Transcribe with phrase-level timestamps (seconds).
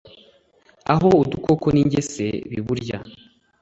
[0.93, 2.97] aho udukoko n ingese biburya